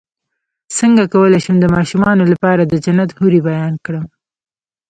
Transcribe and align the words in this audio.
څنګه 0.77 1.03
کولی 1.13 1.39
شم 1.45 1.55
د 1.61 1.65
ماشومانو 1.75 2.23
لپاره 2.31 2.61
د 2.65 2.73
جنت 2.85 3.09
حورې 3.17 3.39
بیان 3.47 3.73
کړم 3.85 4.05